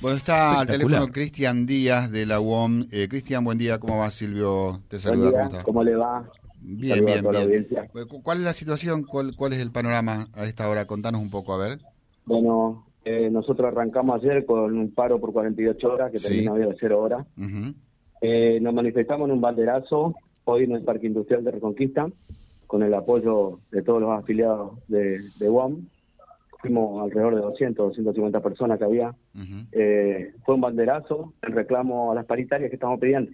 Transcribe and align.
Bueno, 0.00 0.16
está 0.16 0.60
al 0.60 0.66
teléfono 0.68 1.08
Cristian 1.08 1.66
Díaz 1.66 2.10
de 2.10 2.24
la 2.24 2.40
UOM. 2.40 2.86
Eh, 2.92 3.08
Cristian, 3.08 3.42
buen 3.42 3.58
día, 3.58 3.78
¿cómo 3.80 3.98
va 3.98 4.10
Silvio? 4.10 4.80
Te 4.88 4.98
saluda. 5.00 5.48
¿Cómo, 5.48 5.62
¿Cómo, 5.64 5.84
le 5.84 5.96
va? 5.96 6.30
Bien, 6.60 7.04
bien, 7.04 7.24
bien. 7.28 7.86
¿Cuál 8.22 8.38
es 8.38 8.44
la 8.44 8.52
situación? 8.52 9.02
¿Cuál, 9.02 9.34
¿Cuál 9.36 9.54
es 9.54 9.60
el 9.60 9.72
panorama 9.72 10.28
a 10.34 10.44
esta 10.44 10.68
hora? 10.68 10.86
Contanos 10.86 11.20
un 11.20 11.30
poco, 11.30 11.52
a 11.52 11.58
ver. 11.58 11.80
Bueno, 12.26 12.86
eh, 13.04 13.28
nosotros 13.30 13.66
arrancamos 13.72 14.22
ayer 14.22 14.46
con 14.46 14.78
un 14.78 14.94
paro 14.94 15.18
por 15.18 15.32
48 15.32 15.92
horas 15.92 16.12
que 16.12 16.18
termina 16.18 16.52
hoy 16.52 16.62
a 16.62 16.68
0 16.78 17.00
horas. 17.00 17.26
eh, 18.20 18.60
nos 18.60 18.74
manifestamos 18.74 19.26
en 19.28 19.34
un 19.34 19.40
banderazo 19.40 20.14
hoy 20.44 20.64
en 20.64 20.72
el 20.72 20.84
Parque 20.84 21.08
Industrial 21.08 21.42
de 21.42 21.50
Reconquista 21.50 22.06
con 22.68 22.82
el 22.84 22.94
apoyo 22.94 23.58
de 23.72 23.82
todos 23.82 24.00
los 24.00 24.10
afiliados 24.10 24.78
de, 24.86 25.18
de 25.40 25.48
UOM 25.48 25.86
fuimos 26.58 27.02
alrededor 27.02 27.34
de 27.34 27.40
200, 27.40 27.88
250 27.88 28.40
personas 28.40 28.78
que 28.78 28.84
había. 28.84 29.14
eh, 29.72 30.34
fue 30.44 30.54
un 30.54 30.60
banderazo 30.60 31.32
el 31.42 31.52
reclamo 31.52 32.12
a 32.12 32.14
las 32.14 32.26
paritarias 32.26 32.70
que 32.70 32.76
estamos 32.76 33.00
pidiendo. 33.00 33.30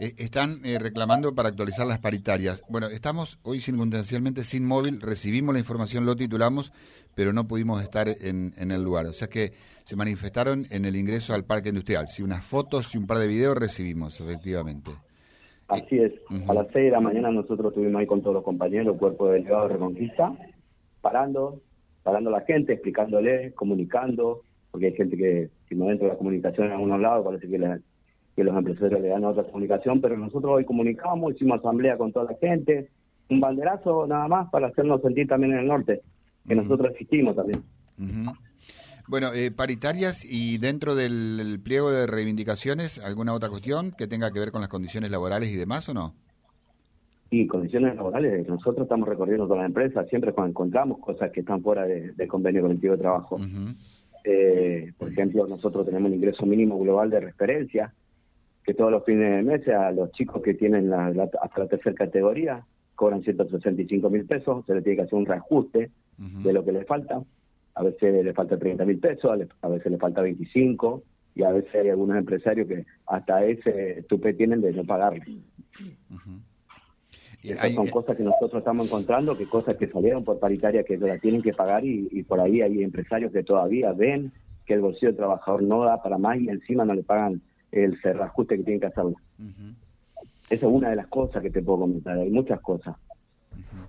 Eh, 0.00 0.14
están 0.18 0.64
eh, 0.64 0.78
reclamando 0.78 1.34
para 1.34 1.48
actualizar 1.50 1.86
las 1.86 1.98
paritarias. 1.98 2.62
Bueno, 2.68 2.88
estamos 2.88 3.38
hoy 3.42 3.60
circunstancialmente 3.60 4.44
sin 4.44 4.64
móvil, 4.64 5.00
recibimos 5.00 5.54
la 5.54 5.58
información, 5.58 6.06
lo 6.06 6.16
titulamos, 6.16 6.72
pero 7.14 7.32
no 7.32 7.46
pudimos 7.46 7.82
estar 7.82 8.08
en, 8.08 8.52
en 8.56 8.70
el 8.70 8.82
lugar. 8.82 9.06
O 9.06 9.12
sea 9.12 9.28
que 9.28 9.52
se 9.84 9.96
manifestaron 9.96 10.66
en 10.70 10.84
el 10.84 10.96
ingreso 10.96 11.34
al 11.34 11.44
parque 11.44 11.68
industrial. 11.70 12.08
Si 12.08 12.22
unas 12.22 12.44
fotos 12.44 12.94
y 12.94 12.98
un 12.98 13.06
par 13.06 13.18
de 13.18 13.26
videos 13.26 13.56
recibimos, 13.56 14.20
efectivamente. 14.20 14.90
Así 15.68 15.98
es. 15.98 16.12
A 16.48 16.54
las 16.54 16.66
6 16.72 16.86
de 16.86 16.90
la 16.90 17.00
mañana 17.00 17.30
nosotros 17.30 17.68
estuvimos 17.68 18.00
ahí 18.00 18.06
con 18.06 18.22
todos 18.22 18.34
los 18.34 18.44
compañeros, 18.44 18.96
cuerpo 18.98 19.28
de 19.28 19.34
delegado 19.34 19.68
de 19.68 19.74
Reconquista, 19.74 20.32
parando, 21.00 21.60
parando 22.02 22.30
a 22.30 22.38
la 22.38 22.40
gente, 22.42 22.72
explicándole, 22.72 23.52
comunicando, 23.54 24.42
porque 24.70 24.86
hay 24.86 24.92
gente 24.94 25.16
que, 25.16 25.50
si 25.68 25.74
no 25.74 25.86
dentro 25.86 26.06
de 26.06 26.12
la 26.12 26.18
comunicación 26.18 26.66
en 26.66 26.72
algunos 26.72 27.00
lados, 27.00 27.24
parece 27.24 27.48
que, 27.48 27.80
que 28.36 28.44
los 28.44 28.56
empresarios 28.56 29.00
le 29.00 29.08
dan 29.08 29.24
otra 29.24 29.44
comunicación, 29.44 30.00
pero 30.00 30.16
nosotros 30.16 30.52
hoy 30.52 30.64
comunicamos, 30.64 31.34
hicimos 31.34 31.58
asamblea 31.58 31.96
con 31.96 32.12
toda 32.12 32.32
la 32.32 32.38
gente, 32.38 32.88
un 33.28 33.40
banderazo 33.40 34.06
nada 34.06 34.28
más 34.28 34.50
para 34.50 34.68
hacernos 34.68 35.02
sentir 35.02 35.28
también 35.28 35.52
en 35.52 35.60
el 35.60 35.66
norte, 35.66 36.02
que 36.46 36.54
nosotros 36.54 36.92
existimos 36.92 37.36
también. 37.36 37.62
Bueno, 39.06 39.32
eh, 39.32 39.50
paritarias 39.50 40.24
y 40.24 40.58
dentro 40.58 40.94
del 40.94 41.60
pliego 41.64 41.90
de 41.90 42.06
reivindicaciones, 42.06 42.98
¿alguna 42.98 43.34
otra 43.34 43.48
cuestión 43.48 43.92
que 43.92 44.06
tenga 44.06 44.30
que 44.30 44.38
ver 44.38 44.52
con 44.52 44.60
las 44.60 44.70
condiciones 44.70 45.10
laborales 45.10 45.50
y 45.50 45.56
demás 45.56 45.88
o 45.88 45.94
no? 45.94 46.14
Y 47.30 47.46
condiciones 47.46 47.94
laborales, 47.94 48.46
nosotros 48.48 48.84
estamos 48.84 49.08
recorriendo 49.08 49.46
todas 49.46 49.60
las 49.60 49.68
empresas, 49.68 50.08
siempre 50.08 50.32
cuando 50.32 50.50
encontramos 50.50 50.98
cosas 50.98 51.30
que 51.30 51.40
están 51.40 51.62
fuera 51.62 51.86
del 51.86 52.28
convenio 52.28 52.62
colectivo 52.62 52.96
de 52.96 53.00
trabajo. 53.00 53.38
eh, 54.24 54.92
por 54.98 55.08
ejemplo, 55.08 55.46
nosotros 55.46 55.86
tenemos 55.86 56.10
un 56.10 56.16
ingreso 56.16 56.44
mínimo 56.44 56.78
global 56.78 57.08
de 57.08 57.20
referencia, 57.20 57.94
que 58.64 58.74
todos 58.74 58.90
los 58.90 59.04
fines 59.04 59.36
de 59.36 59.42
mes 59.42 59.68
a 59.68 59.92
los 59.92 60.10
chicos 60.12 60.42
que 60.42 60.54
tienen 60.54 60.90
la, 60.90 61.06
hasta 61.06 61.60
la 61.60 61.68
tercera 61.68 61.94
categoría 61.94 62.64
cobran 62.94 63.22
165 63.22 64.10
mil 64.10 64.26
pesos, 64.26 64.66
se 64.66 64.74
les 64.74 64.84
tiene 64.84 64.96
que 64.96 65.02
hacer 65.02 65.14
un 65.14 65.24
reajuste 65.24 65.90
de 66.18 66.52
lo 66.52 66.64
que 66.64 66.72
les 66.72 66.86
falta. 66.86 67.22
A 67.74 67.82
veces 67.82 68.24
les 68.24 68.34
falta 68.34 68.58
30 68.58 68.84
mil 68.84 68.98
pesos, 68.98 69.30
a 69.62 69.68
veces 69.68 69.90
les 69.90 70.00
falta 70.00 70.20
25 70.20 71.02
y 71.34 71.44
a 71.44 71.52
veces 71.52 71.74
hay 71.74 71.88
algunos 71.88 72.18
empresarios 72.18 72.68
que 72.68 72.84
hasta 73.06 73.44
ese 73.46 74.04
tupe 74.08 74.34
tienen 74.34 74.60
de 74.60 74.72
no 74.72 74.84
pagarle 74.84 75.22
son 77.74 77.88
cosas 77.88 78.16
que 78.16 78.22
nosotros 78.22 78.60
estamos 78.60 78.86
encontrando, 78.86 79.36
que 79.36 79.46
cosas 79.46 79.76
que 79.76 79.88
salieron 79.88 80.24
por 80.24 80.38
paritaria 80.38 80.82
que 80.82 80.96
la 80.98 81.18
tienen 81.18 81.40
que 81.40 81.52
pagar 81.52 81.84
y, 81.84 82.22
por 82.24 82.40
ahí 82.40 82.60
hay 82.60 82.82
empresarios 82.82 83.32
que 83.32 83.42
todavía 83.42 83.92
ven 83.92 84.32
que 84.66 84.74
el 84.74 84.80
bolsillo 84.80 85.08
del 85.08 85.16
trabajador 85.16 85.62
no 85.62 85.84
da 85.84 86.02
para 86.02 86.18
más 86.18 86.38
y 86.38 86.48
encima 86.48 86.84
no 86.84 86.94
le 86.94 87.02
pagan 87.02 87.40
el 87.72 88.00
cerrajuste 88.00 88.56
que 88.56 88.64
tienen 88.64 88.80
que 88.80 88.86
hacerlo. 88.86 89.14
Esa 90.50 90.66
es 90.66 90.72
una 90.72 90.90
de 90.90 90.96
las 90.96 91.06
cosas 91.06 91.42
que 91.42 91.50
te 91.50 91.62
puedo 91.62 91.80
comentar, 91.80 92.18
hay 92.18 92.30
muchas 92.30 92.60
cosas. 92.60 92.96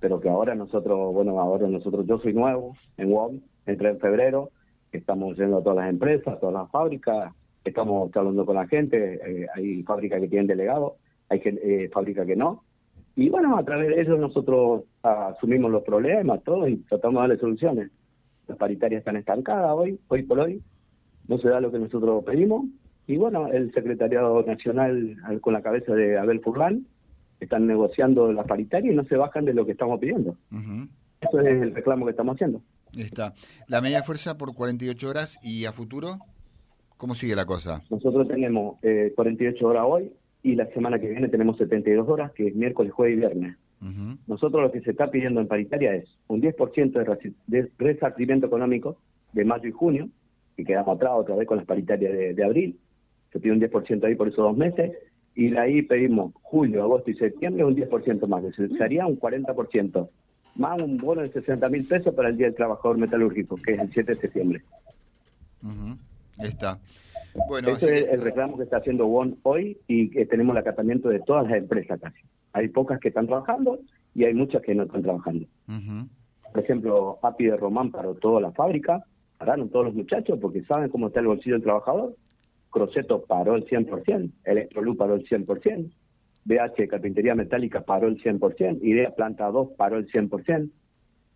Pero 0.00 0.20
que 0.20 0.28
ahora 0.28 0.54
nosotros, 0.54 1.12
bueno, 1.14 1.40
ahora 1.40 1.68
nosotros, 1.68 2.06
yo 2.06 2.18
soy 2.18 2.32
nuevo 2.32 2.76
en 2.96 3.10
WOM, 3.10 3.40
entré 3.66 3.90
en 3.90 3.98
febrero, 3.98 4.50
estamos 4.92 5.36
yendo 5.36 5.58
a 5.58 5.62
todas 5.62 5.78
las 5.78 5.90
empresas, 5.90 6.34
a 6.34 6.38
todas 6.38 6.54
las 6.54 6.70
fábricas, 6.70 7.32
estamos 7.64 8.14
hablando 8.14 8.44
con 8.44 8.56
la 8.56 8.66
gente, 8.66 9.20
eh, 9.24 9.46
hay 9.54 9.82
fábricas 9.82 10.20
que 10.20 10.28
tienen 10.28 10.46
delegado, 10.46 10.96
hay 11.28 11.40
eh, 11.44 11.88
fábricas 11.92 12.26
que 12.26 12.36
no, 12.36 12.64
y 13.18 13.30
bueno, 13.30 13.58
a 13.58 13.64
través 13.64 13.88
de 13.88 14.00
eso 14.00 14.16
nosotros 14.16 14.84
asumimos 15.02 15.72
los 15.72 15.82
problemas, 15.82 16.40
todo, 16.44 16.68
y 16.68 16.76
tratamos 16.76 17.16
de 17.16 17.20
darle 17.20 17.40
soluciones. 17.40 17.90
Las 18.46 18.56
paritarias 18.56 19.00
están 19.00 19.16
estancadas 19.16 19.72
hoy, 19.74 19.98
hoy 20.06 20.22
por 20.22 20.38
hoy, 20.38 20.62
no 21.26 21.36
se 21.38 21.48
da 21.48 21.60
lo 21.60 21.72
que 21.72 21.80
nosotros 21.80 22.22
pedimos. 22.24 22.66
Y 23.08 23.16
bueno, 23.16 23.48
el 23.48 23.72
Secretariado 23.72 24.44
Nacional, 24.44 25.16
con 25.40 25.52
la 25.52 25.62
cabeza 25.62 25.94
de 25.94 26.16
Abel 26.16 26.40
Furlan, 26.42 26.86
están 27.40 27.66
negociando 27.66 28.32
las 28.32 28.46
paritarias 28.46 28.92
y 28.92 28.96
no 28.96 29.02
se 29.02 29.16
bajan 29.16 29.44
de 29.44 29.54
lo 29.54 29.66
que 29.66 29.72
estamos 29.72 29.98
pidiendo. 29.98 30.36
Eso 31.20 31.40
es 31.40 31.60
el 31.60 31.74
reclamo 31.74 32.04
que 32.04 32.12
estamos 32.12 32.36
haciendo. 32.36 32.62
Está. 32.96 33.34
La 33.66 33.80
media 33.80 34.04
fuerza 34.04 34.38
por 34.38 34.54
48 34.54 35.08
horas 35.08 35.40
y 35.42 35.64
a 35.64 35.72
futuro, 35.72 36.18
¿cómo 36.96 37.16
sigue 37.16 37.34
la 37.34 37.46
cosa? 37.46 37.82
Nosotros 37.90 38.28
tenemos 38.28 38.76
eh, 38.84 39.12
48 39.16 39.66
horas 39.66 39.84
hoy, 39.84 40.12
y 40.42 40.54
la 40.54 40.66
semana 40.66 40.98
que 40.98 41.08
viene 41.08 41.28
tenemos 41.28 41.56
72 41.58 42.08
horas, 42.08 42.32
que 42.32 42.48
es 42.48 42.54
miércoles, 42.54 42.92
jueves 42.92 43.16
y 43.16 43.20
viernes. 43.20 43.56
Nosotros 44.26 44.62
lo 44.62 44.72
que 44.72 44.80
se 44.80 44.90
está 44.90 45.08
pidiendo 45.08 45.40
en 45.40 45.46
paritaria 45.46 45.94
es 45.94 46.08
un 46.26 46.42
10% 46.42 46.92
de, 46.92 47.32
de 47.46 47.70
resarcimiento 47.78 48.46
económico 48.46 48.98
de 49.32 49.44
mayo 49.44 49.68
y 49.68 49.72
junio, 49.72 50.08
y 50.56 50.64
quedamos 50.64 50.96
atrás 50.96 51.12
otra 51.14 51.36
vez 51.36 51.46
con 51.46 51.58
las 51.58 51.66
paritarias 51.66 52.36
de, 52.36 52.44
abril, 52.44 52.78
se 53.32 53.38
pide 53.38 53.52
un 53.52 53.60
10% 53.60 54.04
ahí 54.04 54.16
por 54.16 54.28
esos 54.28 54.38
dos 54.38 54.56
meses, 54.56 54.92
y 55.34 55.50
de 55.50 55.58
ahí 55.58 55.82
pedimos 55.82 56.32
julio, 56.42 56.82
agosto 56.82 57.10
y 57.10 57.14
septiembre 57.14 57.64
un 57.64 57.76
10% 57.76 58.26
más, 58.26 58.42
sería 58.76 59.06
un 59.06 59.18
40%, 59.18 60.08
más 60.56 60.82
un 60.82 60.96
bono 60.96 61.20
de 61.20 61.28
60 61.28 61.68
mil 61.68 61.84
pesos 61.84 62.12
para 62.14 62.30
el 62.30 62.36
Día 62.36 62.46
del 62.46 62.56
Trabajador 62.56 62.98
Metalúrgico, 62.98 63.56
que 63.56 63.74
es 63.74 63.80
el 63.80 63.92
7 63.92 64.14
de 64.14 64.20
septiembre. 64.20 64.62
Está. 66.38 66.78
Bueno, 67.46 67.68
Ese 67.70 67.98
es 67.98 68.08
el 68.08 68.22
reclamo 68.22 68.56
que 68.56 68.64
está 68.64 68.78
haciendo 68.78 69.06
WON 69.06 69.38
hoy 69.42 69.78
y 69.86 70.10
que 70.10 70.26
tenemos 70.26 70.54
el 70.54 70.60
acatamiento 70.60 71.08
de 71.08 71.20
todas 71.20 71.48
las 71.48 71.58
empresas 71.58 72.00
casi. 72.00 72.20
Hay 72.52 72.68
pocas 72.68 72.98
que 72.98 73.08
están 73.08 73.26
trabajando 73.26 73.78
y 74.14 74.24
hay 74.24 74.34
muchas 74.34 74.62
que 74.62 74.74
no 74.74 74.84
están 74.84 75.02
trabajando. 75.02 75.46
Por 76.52 76.62
ejemplo, 76.62 77.18
API 77.22 77.46
de 77.46 77.56
Román 77.56 77.90
paró 77.90 78.14
toda 78.14 78.40
la 78.40 78.52
fábrica, 78.52 79.04
pararon 79.36 79.68
todos 79.68 79.86
los 79.86 79.94
muchachos 79.94 80.38
porque 80.40 80.64
saben 80.64 80.88
cómo 80.90 81.08
está 81.08 81.20
el 81.20 81.26
bolsillo 81.26 81.56
del 81.56 81.62
trabajador. 81.62 82.16
Croceto 82.70 83.22
paró 83.22 83.54
el 83.54 83.66
100%, 83.66 84.30
Electrolú 84.44 84.96
paró 84.96 85.14
el 85.14 85.26
100%, 85.26 85.90
BH 86.44 86.88
Carpintería 86.88 87.34
Metálica 87.34 87.82
paró 87.82 88.08
el 88.08 88.22
100%, 88.22 88.80
Idea 88.82 89.14
Planta 89.14 89.46
2 89.50 89.70
paró 89.76 89.96
el 89.98 90.08
100%, 90.08 90.70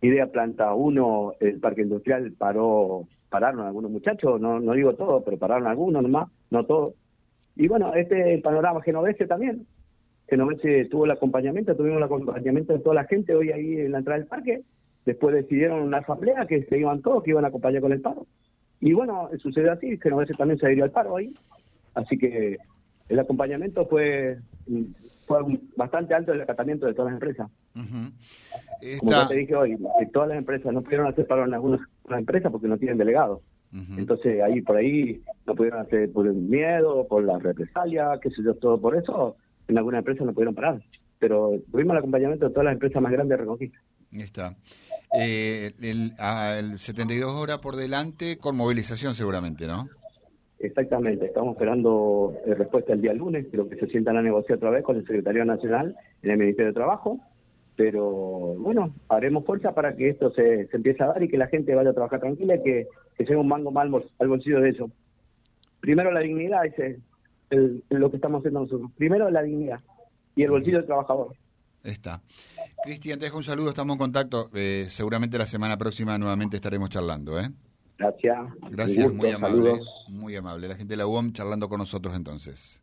Idea 0.01 0.27
Planta 0.27 0.73
1, 0.73 1.33
el 1.39 1.59
Parque 1.59 1.81
Industrial 1.81 2.33
paró 2.33 3.07
pararon 3.33 3.65
algunos 3.65 3.89
muchachos, 3.89 4.39
no, 4.39 4.59
no 4.59 4.73
digo 4.73 4.93
todos, 4.93 5.23
pero 5.25 5.39
pararon 5.39 5.65
algunos 5.65 6.03
nomás, 6.03 6.29
no 6.51 6.65
todos. 6.67 6.93
Y 7.55 7.67
bueno, 7.67 7.91
este 7.95 8.35
el 8.35 8.43
panorama 8.43 8.79
genovese 8.83 9.25
también. 9.25 9.65
Genovese 10.29 10.85
tuvo 10.85 11.05
el 11.05 11.11
acompañamiento, 11.11 11.75
tuvimos 11.75 11.97
el 11.97 12.03
acompañamiento 12.03 12.73
de 12.73 12.79
toda 12.79 12.93
la 12.93 13.05
gente 13.05 13.33
hoy 13.33 13.49
ahí 13.49 13.79
en 13.79 13.91
la 13.91 13.97
entrada 13.97 14.19
del 14.19 14.27
parque. 14.27 14.61
Después 15.03 15.33
decidieron 15.33 15.81
una 15.81 15.97
asamblea 15.97 16.45
que 16.45 16.61
se 16.65 16.77
iban 16.77 17.01
todos, 17.01 17.23
que 17.23 17.31
iban 17.31 17.43
a 17.43 17.47
acompañar 17.47 17.81
con 17.81 17.91
el 17.91 18.01
paro. 18.01 18.27
Y 18.79 18.93
bueno, 18.93 19.31
sucedió 19.39 19.71
así, 19.71 19.97
Genovese 19.97 20.35
también 20.35 20.59
se 20.59 20.67
adhirió 20.67 20.83
al 20.83 20.91
paro 20.91 21.17
ahí. 21.17 21.33
Así 21.95 22.19
que 22.19 22.57
el 23.09 23.19
acompañamiento 23.19 23.87
fue, 23.87 24.37
fue 25.25 25.39
bastante 25.75 26.13
alto 26.13 26.33
el 26.33 26.41
acatamiento 26.41 26.85
de 26.85 26.93
todas 26.93 27.11
las 27.11 27.15
empresas. 27.15 27.49
Como 27.73 29.27
te 29.27 29.35
dije 29.35 29.55
hoy, 29.55 29.77
todas 30.11 30.29
las 30.29 30.37
empresas 30.37 30.73
no 30.73 30.81
pudieron 30.81 31.07
hacer 31.07 31.25
paro 31.25 31.45
en 31.45 31.53
algunas 31.53 31.81
empresas 32.09 32.51
porque 32.51 32.67
no 32.67 32.77
tienen 32.77 32.97
delegados. 32.97 33.41
Entonces 33.97 34.39
ahí 34.43 34.61
por 34.61 34.77
ahí 34.77 35.21
no 35.47 35.55
pudieron 35.55 35.81
hacer 35.81 36.11
por 36.11 36.27
el 36.27 36.35
miedo, 36.35 37.07
por 37.07 37.23
la 37.23 37.39
represalia, 37.39 38.19
qué 38.21 38.29
sé 38.29 38.43
yo, 38.43 38.53
todo 38.53 38.79
por 38.79 38.95
eso, 38.95 39.35
en 39.67 39.77
algunas 39.77 39.99
empresas 39.99 40.25
no 40.25 40.33
pudieron 40.33 40.53
parar. 40.53 40.79
Pero 41.17 41.53
tuvimos 41.71 41.93
el 41.93 41.99
acompañamiento 41.99 42.47
de 42.47 42.51
todas 42.51 42.65
las 42.65 42.73
empresas 42.73 43.01
más 43.01 43.11
grandes 43.11 43.37
de 43.37 43.41
Reconquista. 43.41 43.79
Está. 44.11 44.55
Eh, 45.17 45.73
el, 45.81 46.13
el 46.19 46.79
72 46.79 47.33
horas 47.33 47.59
por 47.59 47.75
delante 47.75 48.37
con 48.37 48.55
movilización 48.55 49.15
seguramente, 49.15 49.65
¿no? 49.65 49.87
Exactamente, 50.59 51.25
estamos 51.25 51.55
esperando 51.55 52.35
eh, 52.45 52.55
respuesta 52.55 52.93
el 52.93 53.01
día 53.01 53.13
lunes, 53.13 53.47
creo 53.51 53.67
que 53.67 53.75
se 53.75 53.87
sientan 53.87 54.15
a 54.15 54.21
negociar 54.21 54.57
otra 54.59 54.69
vez 54.69 54.81
con 54.83 54.95
el 54.95 55.05
Secretario 55.05 55.43
Nacional 55.43 55.93
en 56.21 56.31
el 56.31 56.37
Ministerio 56.37 56.67
de 56.67 56.73
Trabajo, 56.73 57.19
pero 57.75 58.55
bueno, 58.55 58.93
haremos 59.09 59.45
fuerza 59.45 59.73
para 59.73 59.95
que 59.95 60.09
esto 60.09 60.31
se, 60.31 60.67
se 60.67 60.77
empiece 60.77 61.03
a 61.03 61.07
dar 61.07 61.23
y 61.23 61.29
que 61.29 61.37
la 61.37 61.47
gente 61.47 61.73
vaya 61.73 61.89
a 61.89 61.93
trabajar 61.93 62.19
tranquila 62.19 62.55
y 62.55 62.63
que, 62.63 62.87
que 63.17 63.25
sea 63.25 63.37
un 63.37 63.47
mango 63.47 63.71
mal 63.71 63.91
al 64.19 64.27
bolsillo 64.27 64.61
de 64.61 64.69
eso. 64.69 64.91
Primero 65.79 66.11
la 66.11 66.21
dignidad, 66.21 66.65
ese 66.65 66.99
es 67.49 67.59
lo 67.89 68.09
que 68.09 68.17
estamos 68.17 68.39
haciendo 68.39 68.61
nosotros. 68.61 68.91
Primero 68.97 69.29
la 69.29 69.41
dignidad 69.41 69.79
y 70.35 70.43
el 70.43 70.51
bolsillo 70.51 70.77
del 70.77 70.85
trabajador. 70.85 71.35
Está. 71.83 72.21
Cristian, 72.83 73.19
te 73.19 73.25
dejo 73.25 73.37
un 73.37 73.43
saludo, 73.43 73.69
estamos 73.69 73.95
en 73.95 73.99
contacto. 73.99 74.49
Eh, 74.53 74.87
seguramente 74.89 75.37
la 75.37 75.45
semana 75.45 75.77
próxima 75.77 76.17
nuevamente 76.17 76.57
estaremos 76.57 76.89
charlando, 76.89 77.39
¿eh? 77.39 77.49
Gracias. 77.97 78.37
Gracias, 78.71 79.13
muy 79.13 79.31
amable. 79.31 79.79
Muy 80.09 80.35
amable. 80.35 80.67
La 80.67 80.75
gente 80.75 80.93
de 80.93 80.97
la 80.97 81.07
UOM 81.07 81.31
charlando 81.31 81.69
con 81.69 81.79
nosotros 81.79 82.15
entonces 82.15 82.82